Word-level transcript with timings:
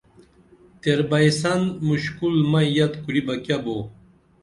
تیر 0.81 0.99
بئی 1.09 1.29
سن 1.39 1.61
مُشکُل 1.87 2.35
مئی 2.51 2.67
یت 2.77 2.93
کُری 3.03 3.21
بہ 3.25 3.35
کیہ 3.43 3.57
بو 3.63 3.77